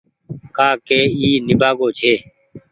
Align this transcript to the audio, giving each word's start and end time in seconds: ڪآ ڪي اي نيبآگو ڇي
ڪآ 0.57 0.69
ڪي 0.87 0.99
اي 1.19 1.29
نيبآگو 1.47 1.87
ڇي 1.99 2.13